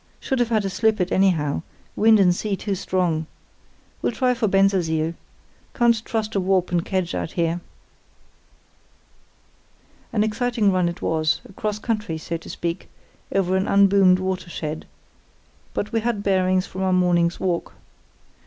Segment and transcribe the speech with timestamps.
[0.19, 1.61] Should have had to slip it anyhow;
[1.95, 3.27] wind and sea too strong.
[4.01, 5.13] We'll try for Bensersiel.
[5.75, 7.61] Can't trust to a warp and kedge out here.'
[10.11, 12.89] "An exciting run it was, across country, so to speak,
[13.31, 14.87] over an unboomed watershed;
[15.75, 17.75] but we had bearings from our morning's walk.